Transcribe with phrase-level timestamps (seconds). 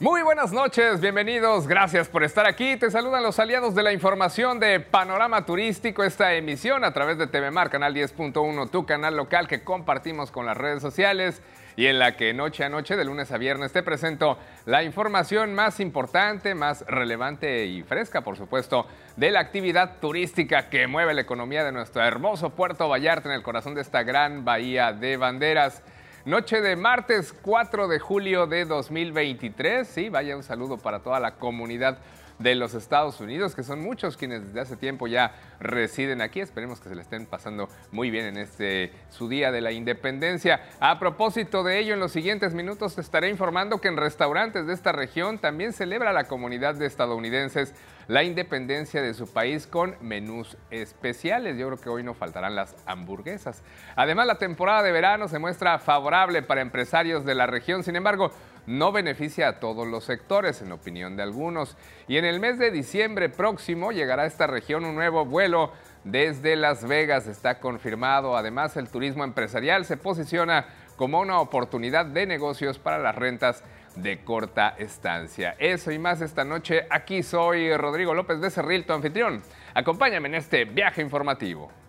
[0.00, 2.76] Muy buenas noches, bienvenidos, gracias por estar aquí.
[2.76, 7.28] Te saludan los aliados de la información de Panorama Turístico, esta emisión a través de
[7.28, 11.42] TV Mar, canal 10.1, tu canal local que compartimos con las redes sociales
[11.76, 14.36] y en la que noche a noche, de lunes a viernes, te presento
[14.66, 20.88] la información más importante, más relevante y fresca, por supuesto, de la actividad turística que
[20.88, 24.92] mueve la economía de nuestro hermoso Puerto Vallarta en el corazón de esta gran bahía
[24.92, 25.84] de banderas.
[26.26, 29.86] Noche de martes 4 de julio de 2023.
[29.86, 31.98] Sí, vaya un saludo para toda la comunidad
[32.38, 36.40] de los Estados Unidos, que son muchos quienes desde hace tiempo ya residen aquí.
[36.40, 40.60] Esperemos que se le estén pasando muy bien en este su día de la independencia.
[40.80, 44.74] A propósito de ello, en los siguientes minutos te estaré informando que en restaurantes de
[44.74, 47.74] esta región también celebra la comunidad de estadounidenses
[48.06, 51.56] la independencia de su país con menús especiales.
[51.56, 53.62] Yo creo que hoy no faltarán las hamburguesas.
[53.96, 57.82] Además, la temporada de verano se muestra favorable para empresarios de la región.
[57.82, 58.30] Sin embargo,
[58.66, 61.76] no beneficia a todos los sectores, en opinión de algunos.
[62.08, 65.72] Y en el mes de diciembre próximo llegará a esta región un nuevo vuelo
[66.04, 67.26] desde Las Vegas.
[67.26, 68.36] Está confirmado.
[68.36, 73.62] Además, el turismo empresarial se posiciona como una oportunidad de negocios para las rentas
[73.96, 75.54] de corta estancia.
[75.58, 76.86] Eso y más esta noche.
[76.90, 79.42] Aquí soy Rodrigo López Becerril, tu anfitrión.
[79.74, 81.83] Acompáñame en este viaje informativo.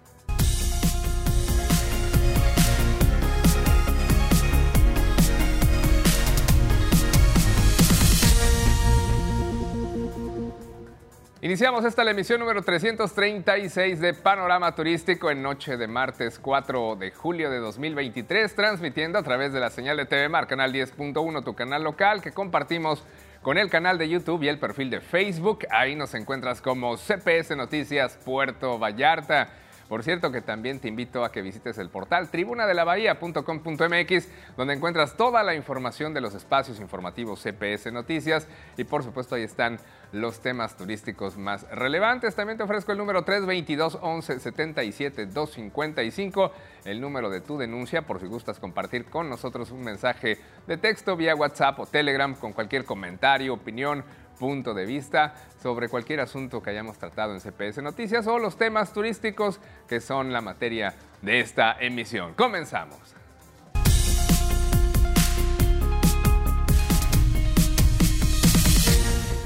[11.46, 17.12] Iniciamos esta la emisión número 336 de Panorama Turístico en noche de martes 4 de
[17.12, 21.54] julio de 2023, transmitiendo a través de la señal de TV Mar, canal 10.1, tu
[21.54, 23.04] canal local, que compartimos
[23.44, 25.68] con el canal de YouTube y el perfil de Facebook.
[25.70, 29.50] Ahí nos encuentras como CPS Noticias Puerto Vallarta.
[29.88, 35.44] Por cierto que también te invito a que visites el portal tribunadelabahía.com.mx, donde encuentras toda
[35.44, 38.48] la información de los espacios informativos CPS Noticias
[38.78, 39.78] y por supuesto ahí están
[40.12, 42.34] los temas turísticos más relevantes.
[42.36, 46.52] También te ofrezco el número 322 11 77 255,
[46.86, 51.16] el número de tu denuncia por si gustas compartir con nosotros un mensaje de texto
[51.16, 54.04] vía WhatsApp o Telegram con cualquier comentario, opinión
[54.36, 58.94] punto de vista sobre cualquier asunto que hayamos tratado en CPS Noticias o los temas
[58.94, 62.34] turísticos que son la materia de esta emisión.
[62.36, 63.16] Comenzamos.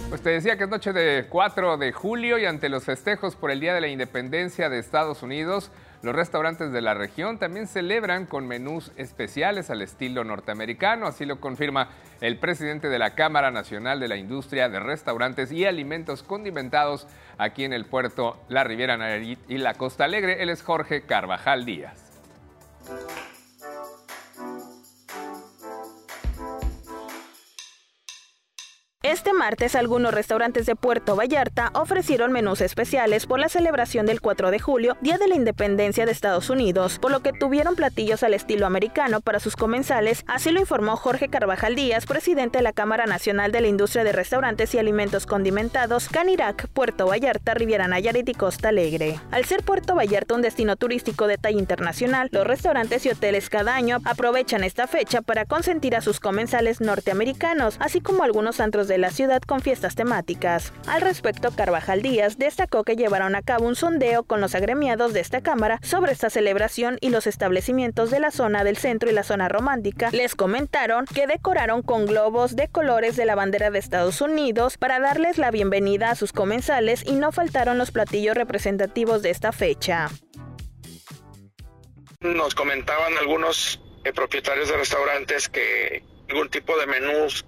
[0.09, 3.51] Pues te decía que es noche de 4 de julio y ante los festejos por
[3.51, 8.25] el Día de la Independencia de Estados Unidos, los restaurantes de la región también celebran
[8.25, 11.89] con menús especiales al estilo norteamericano, así lo confirma
[12.21, 17.05] el presidente de la Cámara Nacional de la Industria de Restaurantes y Alimentos Condimentados
[17.37, 20.41] aquí en el puerto La Riviera Nayarit y la Costa Alegre.
[20.41, 22.09] Él es Jorge Carvajal Díaz.
[29.19, 34.49] Este martes algunos restaurantes de Puerto Vallarta ofrecieron menús especiales por la celebración del 4
[34.49, 38.33] de julio, Día de la Independencia de Estados Unidos, por lo que tuvieron platillos al
[38.33, 43.07] estilo americano para sus comensales, así lo informó Jorge Carvajal Díaz, presidente de la Cámara
[43.07, 48.33] Nacional de la Industria de Restaurantes y Alimentos Condimentados, Canirac, Puerto Vallarta, Riviera Nayarit y
[48.33, 49.19] Costa Alegre.
[49.31, 53.75] Al ser Puerto Vallarta un destino turístico de talla internacional, los restaurantes y hoteles cada
[53.75, 58.97] año aprovechan esta fecha para consentir a sus comensales norteamericanos, así como algunos antros de
[58.97, 60.73] la ciudad con fiestas temáticas.
[60.87, 65.19] Al respecto, Carvajal Díaz destacó que llevaron a cabo un sondeo con los agremiados de
[65.19, 69.23] esta Cámara sobre esta celebración y los establecimientos de la zona del centro y la
[69.23, 74.21] zona romántica les comentaron que decoraron con globos de colores de la bandera de Estados
[74.21, 79.29] Unidos para darles la bienvenida a sus comensales y no faltaron los platillos representativos de
[79.29, 80.09] esta fecha.
[82.21, 87.45] Nos comentaban algunos eh, propietarios de restaurantes que algún tipo de menús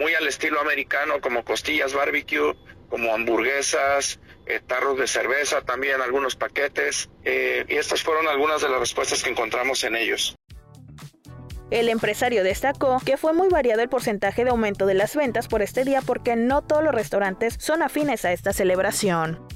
[0.00, 2.56] muy al estilo americano, como costillas barbecue,
[2.88, 7.10] como hamburguesas, eh, tarros de cerveza, también algunos paquetes.
[7.22, 10.34] Eh, y estas fueron algunas de las respuestas que encontramos en ellos.
[11.70, 15.60] El empresario destacó que fue muy variado el porcentaje de aumento de las ventas por
[15.60, 19.46] este día porque no todos los restaurantes son afines a esta celebración.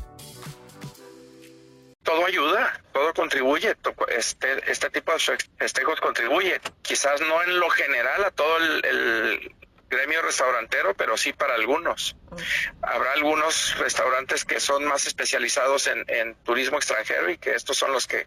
[2.04, 3.74] Todo ayuda, todo contribuye,
[4.14, 5.18] este, este tipo de
[5.56, 9.54] festejos contribuye, quizás no en lo general a todo el
[9.94, 12.16] gremio restaurantero, pero sí para algunos.
[12.82, 18.06] Habrá algunos restaurantes que son más especializados en, turismo extranjero y que estos son los
[18.06, 18.26] que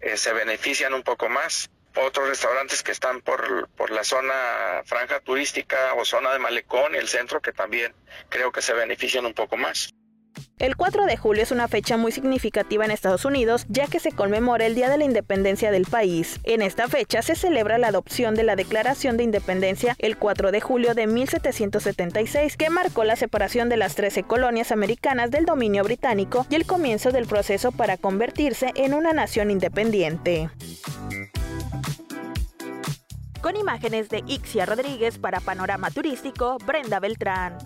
[0.00, 1.70] eh, se benefician un poco más.
[1.96, 6.98] Otros restaurantes que están por, por la zona franja turística o zona de malecón y
[6.98, 7.94] el centro que también
[8.28, 9.94] creo que se benefician un poco más.
[10.60, 14.12] El 4 de julio es una fecha muy significativa en Estados Unidos, ya que se
[14.12, 16.38] conmemora el Día de la Independencia del país.
[16.44, 20.60] En esta fecha se celebra la adopción de la Declaración de Independencia el 4 de
[20.60, 26.46] julio de 1776, que marcó la separación de las 13 colonias americanas del dominio británico
[26.48, 30.50] y el comienzo del proceso para convertirse en una nación independiente.
[33.42, 37.58] Con imágenes de Ixia Rodríguez para Panorama Turístico, Brenda Beltrán.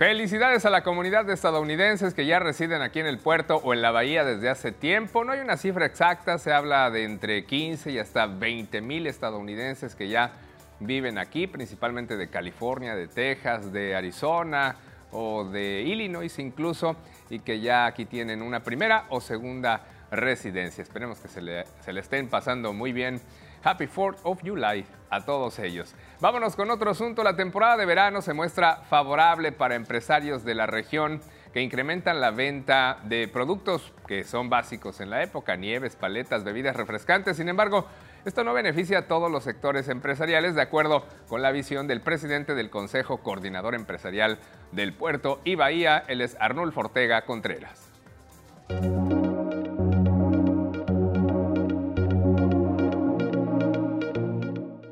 [0.00, 3.82] Felicidades a la comunidad de estadounidenses que ya residen aquí en el puerto o en
[3.82, 5.24] la bahía desde hace tiempo.
[5.24, 9.94] No hay una cifra exacta, se habla de entre 15 y hasta 20 mil estadounidenses
[9.94, 10.32] que ya
[10.78, 14.76] viven aquí, principalmente de California, de Texas, de Arizona
[15.12, 16.96] o de Illinois incluso,
[17.28, 20.80] y que ya aquí tienen una primera o segunda residencia.
[20.80, 21.66] Esperemos que se le,
[22.00, 23.20] estén pasando muy bien
[23.62, 25.94] Happy 4th of July a todos ellos.
[26.20, 27.22] Vámonos con otro asunto.
[27.22, 31.20] La temporada de verano se muestra favorable para empresarios de la región
[31.52, 36.76] que incrementan la venta de productos que son básicos en la época, nieves, paletas, bebidas
[36.76, 37.36] refrescantes.
[37.36, 37.86] Sin embargo,
[38.24, 42.54] esto no beneficia a todos los sectores empresariales, de acuerdo con la visión del presidente
[42.54, 44.38] del Consejo Coordinador Empresarial
[44.72, 47.90] del Puerto y Bahía, él es Arnulfo Ortega Contreras.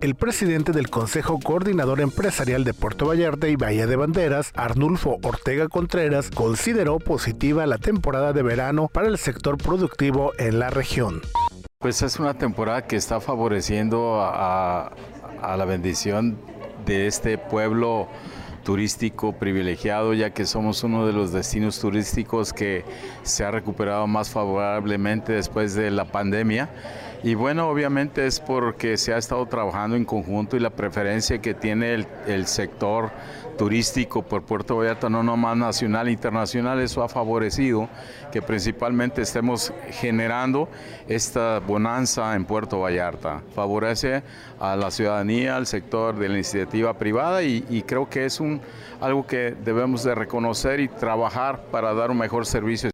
[0.09, 5.69] El presidente del Consejo Coordinador Empresarial de Puerto Vallarta y Bahía de Banderas, Arnulfo Ortega
[5.69, 11.21] Contreras, consideró positiva la temporada de verano para el sector productivo en la región.
[11.79, 14.93] Pues es una temporada que está favoreciendo a,
[15.43, 16.39] la bendición
[16.87, 18.09] de este pueblo
[18.65, 22.83] turístico privilegiado, ya que somos uno de los destinos turísticos que
[23.25, 26.71] se ha recuperado más favorablemente después de la pandemia
[27.23, 31.53] y bueno, obviamente es porque se ha estado trabajando en conjunto y la preferencia que
[31.53, 33.11] tiene el, sector
[33.57, 37.89] turístico por Puerto Vallarta, no nomás nacional e internacional, eso ha favorecido
[38.31, 40.69] que principalmente estemos generando
[41.09, 43.43] esta bonanza en Puerto Vallarta.
[43.53, 44.23] Favorece
[44.61, 48.61] a la ciudadanía, al sector de la iniciativa privada y, y creo que es un,
[49.01, 52.91] algo que debemos de reconocer y trabajar para dar un mejor servicio.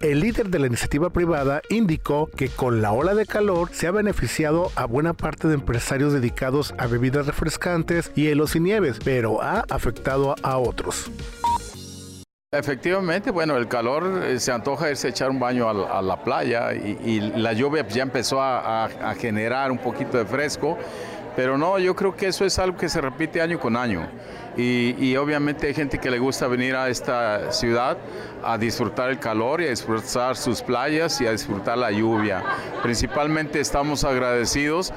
[0.00, 3.90] El líder de la iniciativa privada indicó que con la ola de calor se ha
[3.90, 9.64] beneficiado a buena parte de empresarios dedicados a bebidas refrescantes, hielos y nieves, pero ha
[9.70, 11.10] afectado a otros.
[12.52, 16.74] Efectivamente, bueno, el calor eh, se antoja irse a echar un baño a la, playa
[16.74, 20.78] y, la lluvia ya empezó a generar un poquito de fresco
[21.36, 24.08] pero no, yo creo que eso es algo que se repite año con año.
[24.56, 27.98] Y, obviamente hay gente que le gusta venir a esta ciudad
[28.42, 32.42] a disfrutar el calor y a disfrutar sus playas y a disfrutar la lluvia.
[32.82, 34.94] Principalmente estamos agradecidos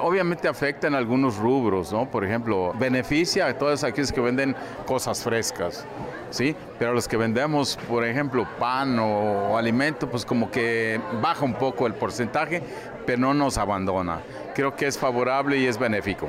[0.00, 2.10] obviamente afecta en algunos rubros, ¿no?
[2.10, 4.56] Por ejemplo, beneficia a todos aquellos que venden
[4.86, 5.84] cosas frescas,
[6.32, 6.56] ¿sí?
[6.78, 11.86] Pero los que vendemos, por ejemplo, pan o alimento, pues como que baja un poco
[11.86, 12.62] el porcentaje,
[13.06, 14.20] pero no nos abandona.
[14.54, 16.28] Creo que es favorable y es benéfico.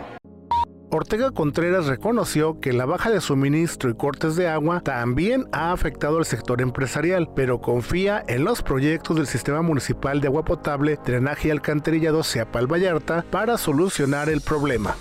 [0.96, 6.20] Ortega Contreras reconoció que la baja de suministro y cortes de agua también ha afectado
[6.20, 11.48] al sector empresarial, pero confía en los proyectos del Sistema Municipal de Agua Potable, Drenaje
[11.48, 14.96] y Alcantarillado Seapal Vallarta para solucionar el problema.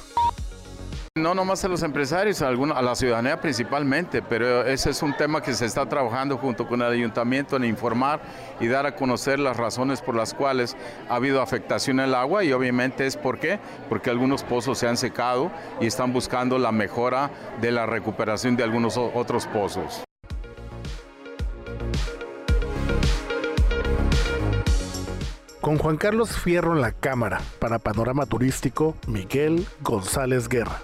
[1.15, 5.53] No nomás a los empresarios, a, la ciudadanía principalmente, pero ese es un tema que
[5.53, 8.23] se está trabajando junto con el ayuntamiento en informar
[8.61, 10.75] y dar a conocer las razones por las cuales
[11.11, 13.61] ha habido afectación al agua y obviamente es por qué,
[13.91, 18.63] porque algunos pozos se han secado y están buscando la mejora de la recuperación de
[18.63, 20.03] algunos otros pozos.
[25.61, 30.81] Con Juan Carlos Fierro en la cámara para Panorama Turístico, Miguel González Guerra.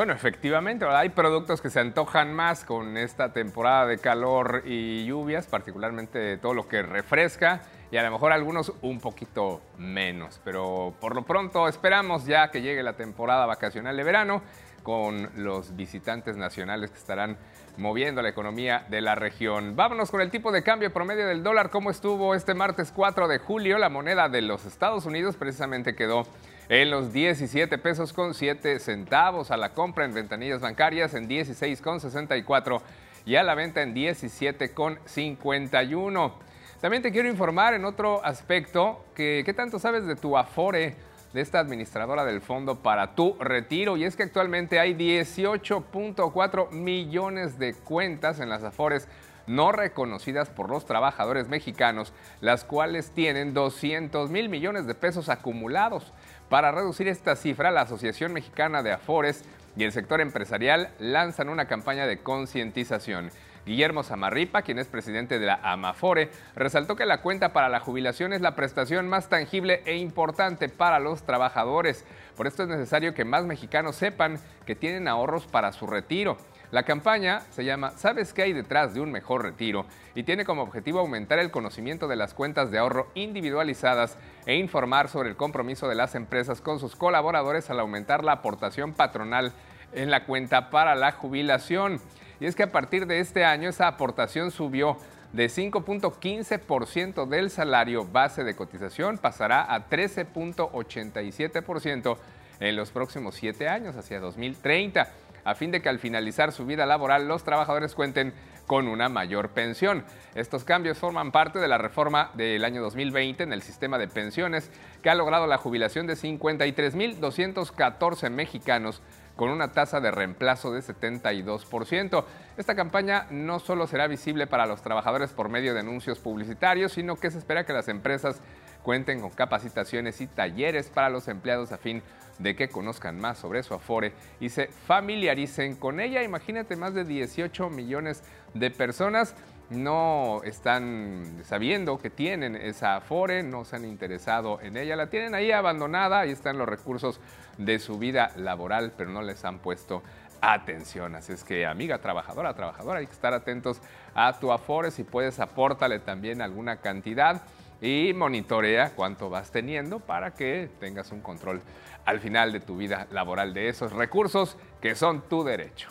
[0.00, 5.46] Bueno, efectivamente, hay productos que se antojan más con esta temporada de calor y lluvias,
[5.46, 10.40] particularmente todo lo que refresca y a lo mejor algunos un poquito menos.
[10.42, 14.42] Pero por lo pronto esperamos ya que llegue la temporada vacacional de verano
[14.82, 17.36] con los visitantes nacionales que estarán
[17.76, 19.76] moviendo la economía de la región.
[19.76, 21.68] Vámonos con el tipo de cambio promedio del dólar.
[21.68, 23.76] ¿Cómo estuvo este martes 4 de julio?
[23.76, 26.26] La moneda de los Estados Unidos precisamente quedó
[26.70, 31.82] en los 17 pesos con 7 centavos, a la compra en ventanillas bancarias en 16
[31.82, 32.80] con 64
[33.26, 36.32] y a la venta en 17 con 51.
[36.80, 40.94] También te quiero informar en otro aspecto que qué tanto sabes de tu Afore,
[41.32, 43.96] de esta administradora del fondo para tu retiro.
[43.96, 49.08] Y es que actualmente hay 18.4 millones de cuentas en las Afores
[49.48, 56.12] no reconocidas por los trabajadores mexicanos, las cuales tienen 200 mil millones de pesos acumulados.
[56.50, 59.44] Para reducir esta cifra, la Asociación Mexicana de Afores
[59.76, 63.30] y el sector empresarial lanzan una campaña de concientización.
[63.64, 68.32] Guillermo Zamarripa, quien es presidente de la Amafore, resaltó que la cuenta para la jubilación
[68.32, 72.04] es la prestación más tangible e importante para los trabajadores.
[72.36, 76.36] Por esto es necesario que más mexicanos sepan que tienen ahorros para su retiro.
[76.70, 79.86] La campaña se llama ¿Sabes qué hay detrás de un mejor retiro?
[80.14, 85.08] y tiene como objetivo aumentar el conocimiento de las cuentas de ahorro individualizadas e informar
[85.08, 89.54] sobre el compromiso de las empresas con sus colaboradores al aumentar la aportación patronal
[89.92, 92.00] en la cuenta para la jubilación.
[92.38, 94.96] Y es que a partir de este año esa aportación subió
[95.32, 102.16] de 5.15% del salario base de cotización, pasará a 13.87%
[102.60, 105.08] en los próximos siete años, hacia 2030
[105.44, 108.34] a fin de que al finalizar su vida laboral los trabajadores cuenten
[108.66, 110.04] con una mayor pensión.
[110.34, 114.70] Estos cambios forman parte de la reforma del año 2020 en el sistema de pensiones
[115.02, 119.02] que ha logrado la jubilación de 53.214 mexicanos
[119.40, 122.24] con una tasa de reemplazo de 72%.
[122.58, 127.16] Esta campaña no solo será visible para los trabajadores por medio de anuncios publicitarios, sino
[127.16, 128.42] que se espera que las empresas
[128.82, 132.02] cuenten con capacitaciones y talleres para los empleados a fin
[132.38, 136.22] de que conozcan más sobre su Afore y se familiaricen con ella.
[136.22, 138.22] Imagínate, más de 18 millones
[138.54, 139.34] de personas
[139.68, 145.34] no están sabiendo que tienen esa Afore, no se han interesado en ella, la tienen
[145.34, 147.20] ahí abandonada, ahí están los recursos
[147.58, 150.02] de su vida laboral, pero no les han puesto
[150.40, 151.14] atención.
[151.14, 153.80] Así es que, amiga trabajadora, trabajadora, hay que estar atentos
[154.14, 157.42] a tu Afore, si puedes apórtale también alguna cantidad
[157.80, 161.62] y monitorea cuánto vas teniendo para que tengas un control
[162.04, 165.88] al final de tu vida laboral de esos recursos que son tu derecho.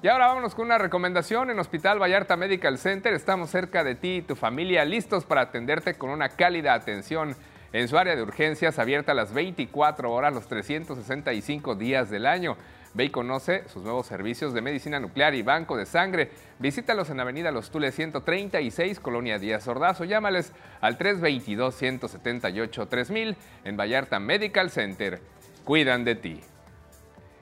[0.00, 1.50] Y ahora vámonos con una recomendación.
[1.50, 5.94] En Hospital Vallarta Medical Center estamos cerca de ti y tu familia, listos para atenderte
[5.94, 7.34] con una cálida atención
[7.72, 12.56] en su área de urgencias abierta las 24 horas, los 365 días del año.
[12.98, 16.32] Ve y conoce sus nuevos servicios de medicina nuclear y banco de sangre.
[16.58, 24.18] Visítalos en Avenida Los Tules 136, Colonia Díaz Ordaz, o llámales al 322-178-3000 en Vallarta
[24.18, 25.20] Medical Center.
[25.62, 26.40] Cuidan de ti.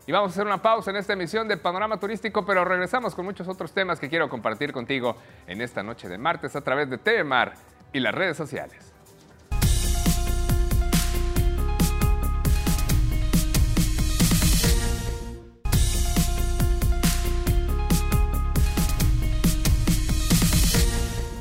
[0.07, 3.25] Y vamos a hacer una pausa en esta emisión de Panorama Turístico, pero regresamos con
[3.25, 6.99] muchos otros temas que quiero compartir contigo en esta noche de martes a través de
[6.99, 7.55] TV Mar
[7.95, 8.96] y las redes sociales.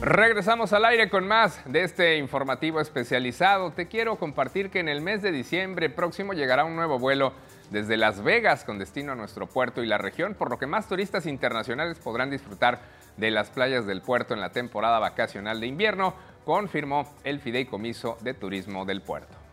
[0.06, 3.72] Regresamos al aire con más de este informativo especializado.
[3.72, 7.34] Te quiero compartir que en el mes de diciembre próximo llegará un nuevo vuelo
[7.72, 10.88] desde Las Vegas con destino a nuestro puerto y la región, por lo que más
[10.88, 12.82] turistas internacionales podrán disfrutar
[13.18, 16.14] de las playas del puerto en la temporada vacacional de invierno,
[16.46, 19.45] confirmó el Fideicomiso de Turismo del puerto.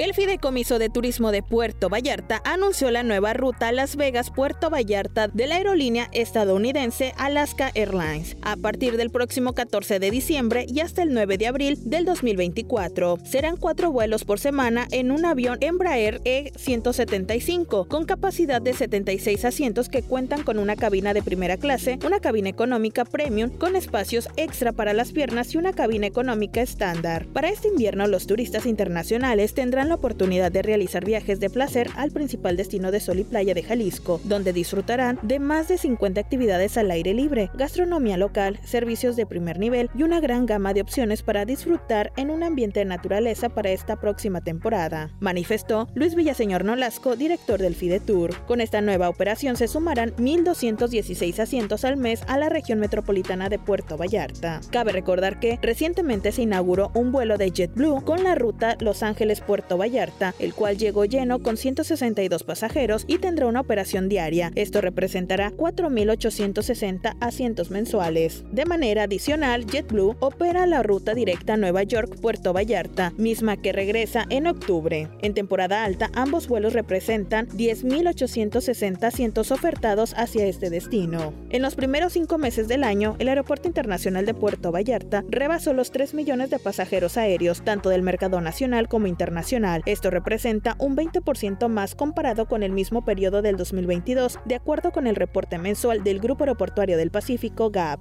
[0.00, 5.46] El Fideicomiso de Turismo de Puerto Vallarta anunció la nueva ruta Las Vegas-Puerto Vallarta de
[5.46, 11.12] la aerolínea estadounidense Alaska Airlines a partir del próximo 14 de diciembre y hasta el
[11.12, 13.18] 9 de abril del 2024.
[13.24, 19.90] Serán cuatro vuelos por semana en un avión Embraer E175 con capacidad de 76 asientos
[19.90, 24.72] que cuentan con una cabina de primera clase, una cabina económica premium con espacios extra
[24.72, 27.26] para las piernas y una cabina económica estándar.
[27.34, 32.12] Para este invierno los turistas internacionales tendrán la oportunidad de realizar viajes de placer al
[32.12, 36.78] principal destino de sol y playa de Jalisco, donde disfrutarán de más de 50 actividades
[36.78, 41.22] al aire libre, gastronomía local, servicios de primer nivel y una gran gama de opciones
[41.22, 47.16] para disfrutar en un ambiente de naturaleza para esta próxima temporada, manifestó Luis Villaseñor Nolasco,
[47.16, 48.34] director del FIDE Tour.
[48.46, 53.58] Con esta nueva operación se sumarán 1.216 asientos al mes a la región metropolitana de
[53.58, 54.60] Puerto Vallarta.
[54.70, 59.69] Cabe recordar que recientemente se inauguró un vuelo de JetBlue con la ruta Los Ángeles-Puerto
[59.76, 64.52] Vallarta, el cual llegó lleno con 162 pasajeros y tendrá una operación diaria.
[64.54, 68.44] Esto representará 4.860 asientos mensuales.
[68.50, 74.46] De manera adicional, JetBlue opera la ruta directa Nueva York-Puerto Vallarta, misma que regresa en
[74.46, 75.08] octubre.
[75.22, 81.32] En temporada alta, ambos vuelos representan 10.860 asientos ofertados hacia este destino.
[81.50, 85.90] En los primeros cinco meses del año, el Aeropuerto Internacional de Puerto Vallarta rebasó los
[85.90, 91.68] 3 millones de pasajeros aéreos, tanto del mercado nacional como internacional esto representa un 20%
[91.68, 96.20] más comparado con el mismo periodo del 2022, de acuerdo con el reporte mensual del
[96.20, 98.00] Grupo Aeroportuario del Pacífico GAP.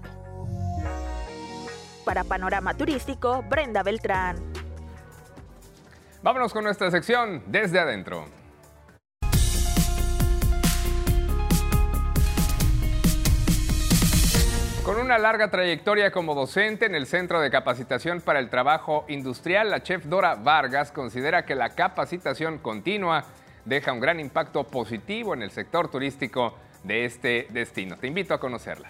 [2.06, 4.38] Para Panorama Turístico, Brenda Beltrán.
[6.22, 8.25] Vámonos con nuestra sección desde adentro.
[14.98, 19.84] Una larga trayectoria como docente en el Centro de Capacitación para el Trabajo Industrial, la
[19.84, 23.25] chef Dora Vargas considera que la capacitación continua
[23.65, 27.98] deja un gran impacto positivo en el sector turístico de este destino.
[27.98, 28.89] Te invito a conocerla.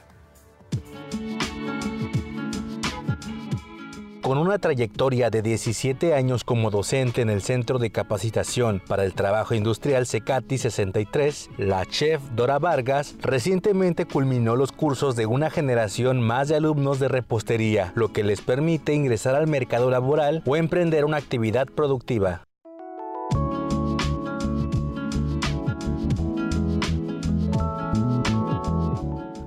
[4.29, 9.15] Con una trayectoria de 17 años como docente en el Centro de Capacitación para el
[9.15, 16.21] Trabajo Industrial CECATI 63, la chef Dora Vargas recientemente culminó los cursos de una generación
[16.21, 21.05] más de alumnos de repostería, lo que les permite ingresar al mercado laboral o emprender
[21.05, 22.43] una actividad productiva.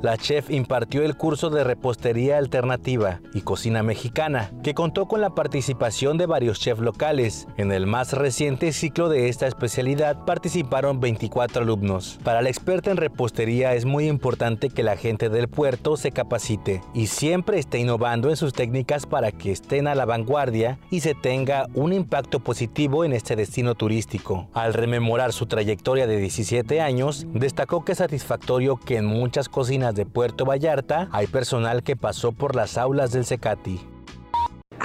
[0.02, 5.30] La chef impartió el curso de repostería alternativa y cocina mexicana, que contó con la
[5.30, 7.46] participación de varios chefs locales.
[7.56, 12.18] En el más reciente ciclo de esta especialidad participaron 24 alumnos.
[12.24, 16.82] Para la experta en repostería es muy importante que la gente del puerto se capacite
[16.94, 21.14] y siempre esté innovando en sus técnicas para que estén a la vanguardia y se
[21.14, 24.48] tenga un impacto positivo en este destino turístico.
[24.52, 29.91] Al rememorar su trayectoria de 17 años, destacó que es satisfactorio que en muchas cocinas
[29.94, 33.80] de Puerto Vallarta hay personal que pasó por las aulas del Secati.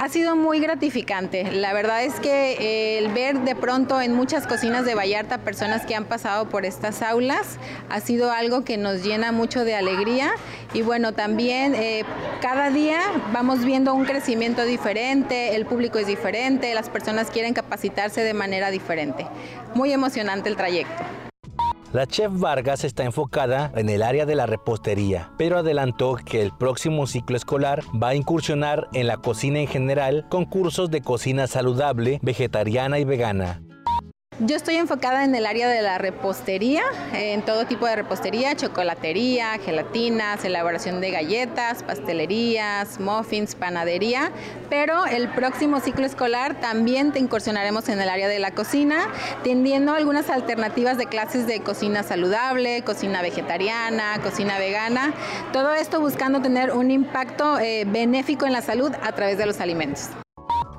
[0.00, 1.50] Ha sido muy gratificante.
[1.50, 5.84] La verdad es que eh, el ver de pronto en muchas cocinas de Vallarta personas
[5.86, 7.58] que han pasado por estas aulas
[7.90, 10.30] ha sido algo que nos llena mucho de alegría
[10.72, 12.04] y bueno, también eh,
[12.40, 13.00] cada día
[13.32, 18.70] vamos viendo un crecimiento diferente, el público es diferente, las personas quieren capacitarse de manera
[18.70, 19.26] diferente.
[19.74, 21.27] Muy emocionante el trayecto.
[21.90, 26.52] La chef Vargas está enfocada en el área de la repostería, pero adelantó que el
[26.52, 31.46] próximo ciclo escolar va a incursionar en la cocina en general con cursos de cocina
[31.46, 33.62] saludable, vegetariana y vegana.
[34.40, 39.58] Yo estoy enfocada en el área de la repostería, en todo tipo de repostería, chocolatería,
[39.58, 44.30] gelatinas, elaboración de galletas, pastelerías, muffins, panadería,
[44.70, 49.08] pero el próximo ciclo escolar también te incursionaremos en el área de la cocina,
[49.42, 55.14] tendiendo algunas alternativas de clases de cocina saludable, cocina vegetariana, cocina vegana,
[55.52, 59.60] todo esto buscando tener un impacto eh, benéfico en la salud a través de los
[59.60, 60.10] alimentos.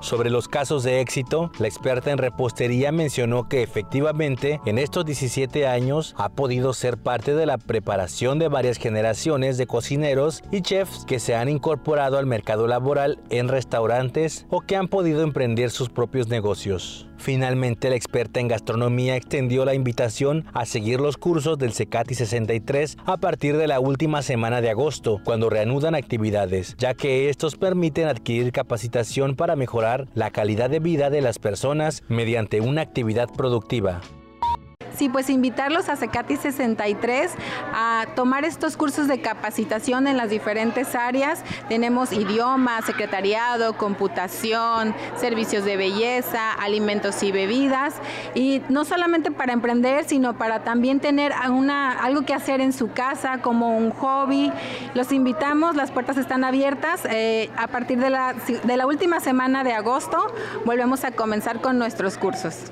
[0.01, 5.67] Sobre los casos de éxito, la experta en repostería mencionó que efectivamente en estos 17
[5.67, 11.03] años ha podido ser parte de la preparación de varias generaciones de cocineros y chefs
[11.05, 15.89] que se han incorporado al mercado laboral en restaurantes o que han podido emprender sus
[15.89, 17.08] propios negocios.
[17.19, 22.97] Finalmente, la experta en gastronomía extendió la invitación a seguir los cursos del CECATI 63
[23.05, 28.07] a partir de la última semana de agosto, cuando reanudan actividades, ya que estos permiten
[28.07, 34.01] adquirir capacitación para mejorar la calidad de vida de las personas mediante una actividad productiva.
[34.95, 37.31] Sí, pues invitarlos a Secati 63
[37.73, 41.43] a tomar estos cursos de capacitación en las diferentes áreas.
[41.67, 47.95] Tenemos idioma, secretariado, computación, servicios de belleza, alimentos y bebidas.
[48.35, 53.39] Y no solamente para emprender, sino para también tener algo que hacer en su casa
[53.41, 54.51] como un hobby.
[54.93, 57.01] Los invitamos, las puertas están abiertas.
[57.09, 60.17] Eh, a partir de la última semana de agosto
[60.65, 62.71] volvemos a comenzar con nuestros cursos.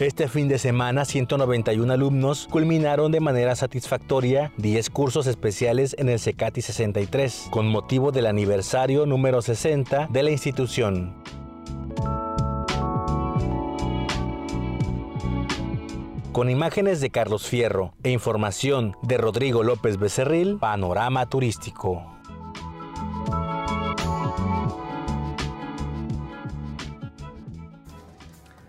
[0.00, 6.18] Este fin de semana, 191 alumnos culminaron de manera satisfactoria 10 cursos especiales en el
[6.18, 11.14] CECATI 63, con motivo del aniversario número 60 de la institución.
[16.32, 22.13] Con imágenes de Carlos Fierro e información de Rodrigo López Becerril, Panorama Turístico.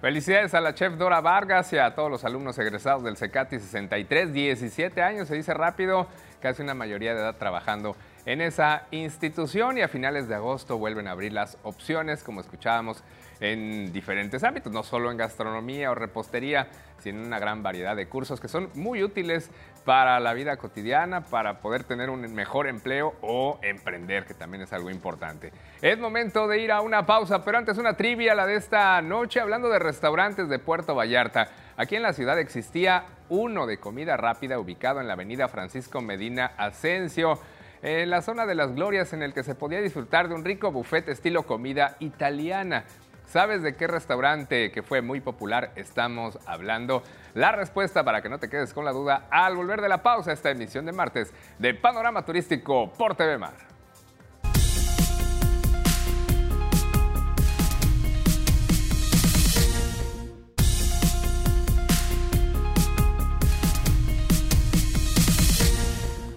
[0.06, 4.32] Felicidades a la chef Dora Vargas y a todos los alumnos egresados del CECATI 63,
[4.34, 6.06] 17 años, se dice rápido,
[6.44, 7.96] casi una mayoría de edad trabajando
[8.28, 13.04] en esa institución y a finales de agosto vuelven a abrir las opciones, como escuchábamos,
[13.52, 16.68] en diferentes ámbitos, no solo en gastronomía o repostería,
[17.00, 19.52] sino en una gran variedad de cursos que son muy útiles
[19.84, 24.74] para la vida cotidiana, para poder tener un mejor empleo o emprender, que también es
[24.74, 25.52] algo importante.
[25.82, 29.40] Es momento de ir a una pausa, pero antes una trivia, la de esta noche,
[29.40, 31.50] hablando de restaurantes de Puerto Vallarta.
[31.78, 36.54] Aquí en la ciudad existía uno de comida rápida ubicado en la avenida Francisco Medina
[36.58, 37.40] Asensio
[37.86, 40.72] en la zona de las glorias en el que se podía disfrutar de un rico
[40.72, 42.86] buffet estilo comida italiana.
[43.28, 47.04] ¿Sabes de qué restaurante que fue muy popular estamos hablando?
[47.34, 50.32] La respuesta para que no te quedes con la duda al volver de la pausa
[50.32, 53.56] esta emisión de martes de Panorama Turístico por TV Mar.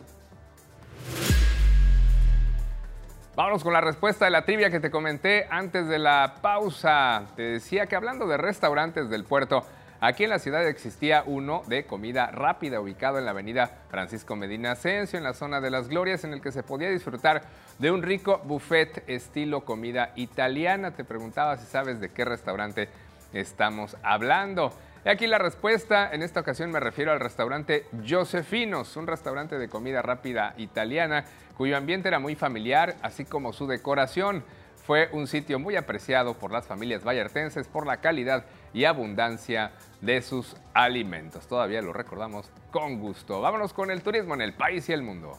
[3.36, 7.24] Vámonos con la respuesta de la trivia que te comenté antes de la pausa.
[7.34, 9.66] Te decía que hablando de restaurantes del puerto,
[10.06, 14.72] Aquí en la ciudad existía uno de comida rápida ubicado en la avenida Francisco Medina
[14.72, 17.40] Asensio, en la zona de las Glorias, en el que se podía disfrutar
[17.78, 20.90] de un rico buffet estilo comida italiana.
[20.90, 22.90] Te preguntaba si sabes de qué restaurante
[23.32, 24.74] estamos hablando.
[25.06, 29.70] Y aquí la respuesta, en esta ocasión me refiero al restaurante Josefinos, un restaurante de
[29.70, 31.24] comida rápida italiana
[31.56, 34.44] cuyo ambiente era muy familiar, así como su decoración.
[34.84, 40.20] Fue un sitio muy apreciado por las familias vallartenses por la calidad y abundancia de
[40.20, 41.46] sus alimentos.
[41.46, 43.40] Todavía lo recordamos con gusto.
[43.40, 45.38] Vámonos con el turismo en el país y el mundo.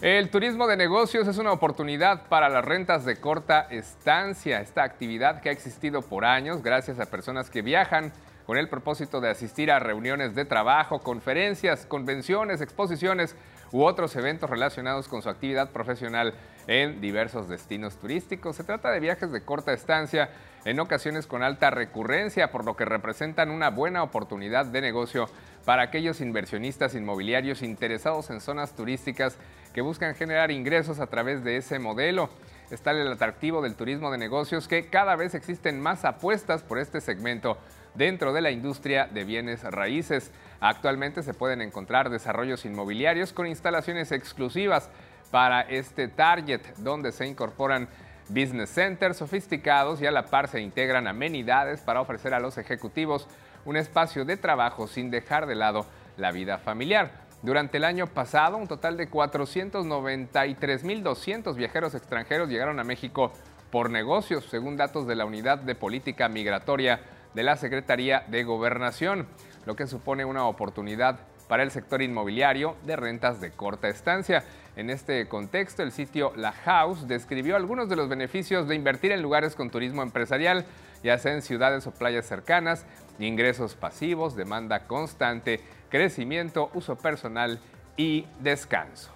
[0.00, 4.60] El turismo de negocios es una oportunidad para las rentas de corta estancia.
[4.60, 8.12] Esta actividad que ha existido por años gracias a personas que viajan
[8.46, 13.34] con el propósito de asistir a reuniones de trabajo, conferencias, convenciones, exposiciones
[13.72, 16.34] u otros eventos relacionados con su actividad profesional
[16.66, 18.56] en diversos destinos turísticos.
[18.56, 20.30] Se trata de viajes de corta estancia,
[20.64, 25.28] en ocasiones con alta recurrencia, por lo que representan una buena oportunidad de negocio
[25.64, 29.36] para aquellos inversionistas inmobiliarios interesados en zonas turísticas
[29.72, 32.30] que buscan generar ingresos a través de ese modelo.
[32.70, 37.00] Está el atractivo del turismo de negocios que cada vez existen más apuestas por este
[37.00, 37.58] segmento
[37.94, 40.32] dentro de la industria de bienes raíces.
[40.60, 44.90] Actualmente se pueden encontrar desarrollos inmobiliarios con instalaciones exclusivas
[45.36, 47.90] para este target, donde se incorporan
[48.30, 53.28] business centers sofisticados y a la par se integran amenidades para ofrecer a los ejecutivos
[53.66, 55.84] un espacio de trabajo sin dejar de lado
[56.16, 57.10] la vida familiar.
[57.42, 63.30] Durante el año pasado, un total de 493.200 viajeros extranjeros llegaron a México
[63.70, 67.00] por negocios, según datos de la Unidad de Política Migratoria
[67.34, 69.28] de la Secretaría de Gobernación,
[69.66, 71.18] lo que supone una oportunidad
[71.48, 74.44] para el sector inmobiliario de rentas de corta estancia.
[74.76, 79.22] En este contexto, el sitio La House describió algunos de los beneficios de invertir en
[79.22, 80.66] lugares con turismo empresarial,
[81.02, 82.84] ya sea en ciudades o playas cercanas,
[83.18, 87.58] ingresos pasivos, demanda constante, crecimiento, uso personal
[87.96, 89.10] y descanso.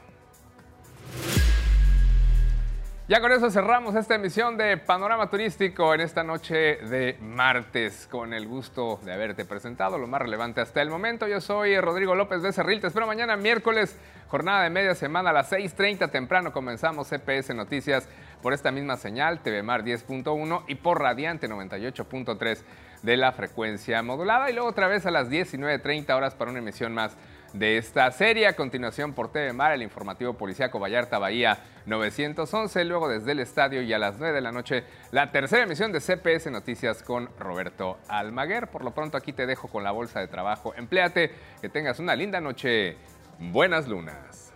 [3.10, 8.32] Ya con eso cerramos esta emisión de Panorama Turístico en esta noche de martes, con
[8.32, 11.26] el gusto de haberte presentado lo más relevante hasta el momento.
[11.26, 15.50] Yo soy Rodrigo López Becerril, te espero mañana miércoles, jornada de media semana a las
[15.50, 18.08] 6.30 temprano comenzamos CPS Noticias
[18.42, 22.62] por esta misma señal, TV Mar 10.1 y por Radiante 98.3
[23.02, 26.94] de la frecuencia modulada y luego otra vez a las 19.30 horas para una emisión
[26.94, 27.16] más
[27.52, 28.46] de esta serie.
[28.46, 32.84] A continuación por TV Mar, el informativo policíaco Vallarta Bahía 911.
[32.84, 36.00] Luego desde el estadio y a las 9 de la noche, la tercera emisión de
[36.00, 38.68] CPS Noticias con Roberto Almaguer.
[38.68, 40.74] Por lo pronto aquí te dejo con la bolsa de trabajo.
[40.76, 42.96] Empléate, que tengas una linda noche.
[43.38, 44.50] Buenas lunas.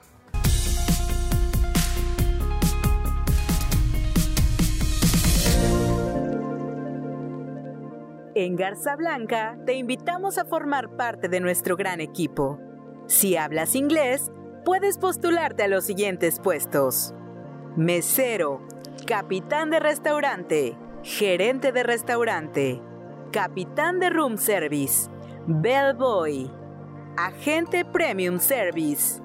[8.36, 12.63] En Garza Blanca te invitamos a formar parte de nuestro gran equipo.
[13.06, 14.32] Si hablas inglés,
[14.64, 17.14] puedes postularte a los siguientes puestos.
[17.76, 18.66] Mesero,
[19.06, 22.80] capitán de restaurante, gerente de restaurante,
[23.30, 25.10] capitán de room service,
[25.46, 26.50] bellboy,
[27.16, 29.20] agente premium service,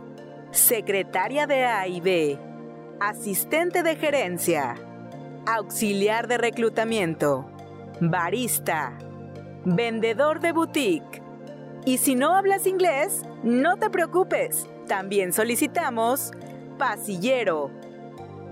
[0.51, 2.39] secretaria de A y B,
[2.99, 4.75] asistente de gerencia,
[5.45, 7.49] auxiliar de reclutamiento,
[8.01, 8.97] barista,
[9.63, 11.21] vendedor de boutique.
[11.85, 14.67] Y si no hablas inglés, no te preocupes.
[14.88, 16.32] También solicitamos
[16.78, 17.71] pasillero,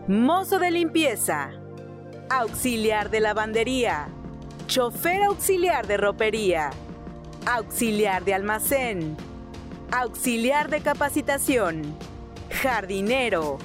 [0.08, 1.52] mozo de limpieza,
[2.30, 4.10] auxiliar de lavandería,
[4.68, 6.70] chofer auxiliar de ropería,
[7.46, 9.18] auxiliar de almacén,
[9.92, 11.96] auxiliar de capacitación,
[12.62, 13.58] jardinero,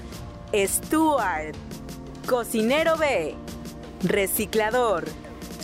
[0.55, 1.55] steward,
[2.27, 3.35] cocinero B,
[4.05, 5.05] reciclador,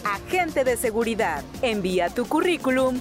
[0.05, 1.42] agente de seguridad.
[1.62, 3.01] Envía tu currículum